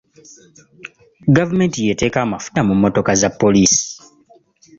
[1.35, 3.85] Gavumenti y'eteeka amafuta mu mmotoka za poliisi.